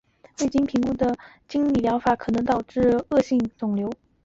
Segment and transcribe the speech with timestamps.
[0.39, 1.15] 未经评估过的
[1.47, 3.87] 经验疗法可能导致忽略恶性肿瘤。